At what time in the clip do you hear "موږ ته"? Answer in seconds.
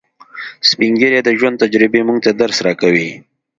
2.07-2.31